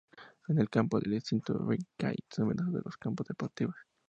[0.47, 3.75] En el campus del Instituto Wingate, son numerosos los campos deportivos.